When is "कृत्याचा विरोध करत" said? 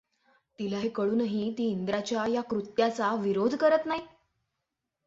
2.41-3.85